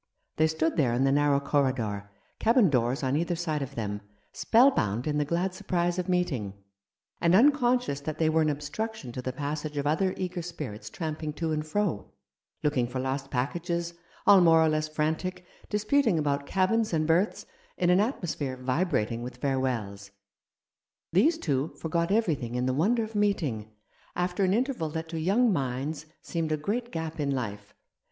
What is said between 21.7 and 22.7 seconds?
forgot everything in